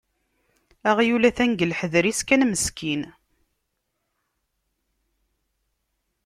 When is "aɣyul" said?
0.89-1.23